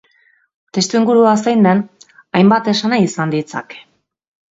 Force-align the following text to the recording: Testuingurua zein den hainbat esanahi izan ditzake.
Testuingurua 0.77 1.33
zein 1.43 1.61
den 1.67 1.83
hainbat 2.39 2.71
esanahi 2.73 3.05
izan 3.09 3.35
ditzake. 3.35 3.83